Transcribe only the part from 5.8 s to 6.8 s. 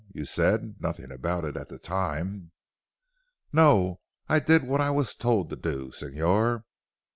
Signor.